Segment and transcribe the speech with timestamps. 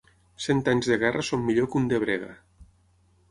[0.45, 2.31] Cent anys de guerra són millor que un de brega.